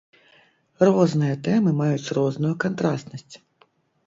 Розныя 0.87 1.35
тэмы 1.49 1.75
маюць 1.83 2.13
розную 2.19 2.53
кантрастнасць. 2.65 3.33